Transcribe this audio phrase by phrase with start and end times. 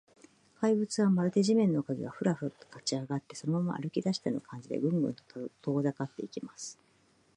[0.59, 5.23] 怪物は、まるで地面の影が、フラフラと立ちあがって、そのまま歩きだしたような感じで、グングンと
[5.61, 6.79] 遠ざかっていきます。